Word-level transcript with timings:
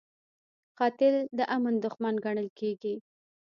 قاتل 0.77 1.15
د 1.37 1.39
امن 1.55 1.73
دښمن 1.83 2.15
ګڼل 2.25 2.47
کېږي 2.59 2.95